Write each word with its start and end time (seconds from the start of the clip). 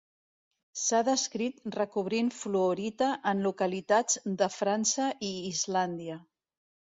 S'ha 0.83 1.01
descrit 1.09 1.59
recobrint 1.75 2.31
fluorita 2.37 3.11
en 3.33 3.45
localitats 3.49 4.17
de 4.41 4.47
França 4.57 5.07
i 5.27 5.29
Islàndia. 5.53 6.19